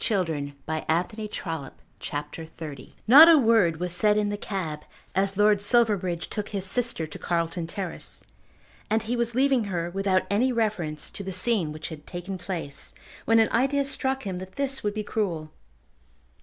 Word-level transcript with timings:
CHAPTER 0.03 0.33
XXX 0.33 0.53
What 0.65 0.87
Came 0.87 1.71
of 2.17 2.57
the 2.57 2.67
Meeting 2.67 2.93
Not 3.05 3.29
a 3.29 3.37
word 3.37 3.79
was 3.79 3.93
said 3.93 4.17
in 4.17 4.29
the 4.29 4.35
cab 4.35 4.81
as 5.13 5.37
Lord 5.37 5.61
Silverbridge 5.61 6.27
took 6.27 6.49
his 6.49 6.65
sister 6.65 7.05
to 7.05 7.19
Carlton 7.19 7.67
Terrace, 7.67 8.23
and 8.89 9.03
he 9.03 9.15
was 9.15 9.35
leaving 9.35 9.65
her 9.65 9.91
without 9.91 10.23
any 10.27 10.51
reference 10.51 11.11
to 11.11 11.23
the 11.23 11.31
scene 11.31 11.71
which 11.71 11.89
had 11.89 12.07
taken 12.07 12.39
place, 12.39 12.95
when 13.25 13.37
an 13.39 13.51
idea 13.51 13.85
struck 13.85 14.23
him 14.23 14.39
that 14.39 14.55
this 14.55 14.81
would 14.81 14.95
be 14.95 15.03
cruel. 15.03 15.51